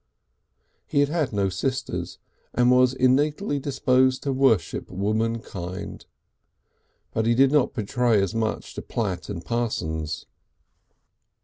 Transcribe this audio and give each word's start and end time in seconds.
He 0.87 1.01
had 1.01 1.09
had 1.09 1.31
no 1.31 1.49
sisters, 1.49 2.17
and 2.55 2.71
was 2.71 2.95
innately 2.95 3.59
disposed 3.59 4.23
to 4.23 4.33
worship 4.33 4.89
womankind. 4.89 6.07
But 7.13 7.27
he 7.27 7.35
did 7.35 7.51
not 7.51 7.75
betray 7.75 8.19
as 8.19 8.33
much 8.33 8.73
to 8.73 8.81
Platt 8.81 9.29
and 9.29 9.45
Parsons. 9.45 10.25